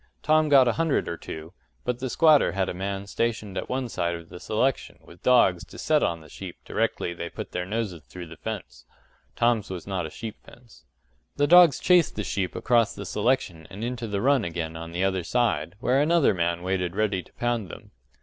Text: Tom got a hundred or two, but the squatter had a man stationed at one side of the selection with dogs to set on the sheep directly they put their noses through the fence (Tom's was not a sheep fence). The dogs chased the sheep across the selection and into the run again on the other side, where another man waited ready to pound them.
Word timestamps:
Tom 0.23 0.49
got 0.49 0.67
a 0.67 0.71
hundred 0.81 1.07
or 1.07 1.15
two, 1.15 1.53
but 1.85 1.99
the 1.99 2.09
squatter 2.09 2.53
had 2.53 2.67
a 2.67 2.73
man 2.73 3.05
stationed 3.05 3.55
at 3.55 3.69
one 3.69 3.87
side 3.87 4.15
of 4.15 4.29
the 4.29 4.39
selection 4.39 4.97
with 5.03 5.21
dogs 5.21 5.63
to 5.65 5.77
set 5.77 6.01
on 6.01 6.21
the 6.21 6.27
sheep 6.27 6.57
directly 6.65 7.13
they 7.13 7.29
put 7.29 7.51
their 7.51 7.67
noses 7.67 8.01
through 8.05 8.25
the 8.25 8.35
fence 8.35 8.83
(Tom's 9.35 9.69
was 9.69 9.85
not 9.85 10.07
a 10.07 10.09
sheep 10.09 10.37
fence). 10.43 10.85
The 11.35 11.45
dogs 11.45 11.79
chased 11.79 12.15
the 12.15 12.23
sheep 12.23 12.55
across 12.55 12.95
the 12.95 13.05
selection 13.05 13.67
and 13.69 13.83
into 13.83 14.07
the 14.07 14.21
run 14.21 14.43
again 14.43 14.75
on 14.75 14.91
the 14.91 15.03
other 15.03 15.23
side, 15.23 15.75
where 15.79 16.01
another 16.01 16.33
man 16.33 16.63
waited 16.63 16.95
ready 16.95 17.21
to 17.21 17.33
pound 17.33 17.69
them. 17.69 17.91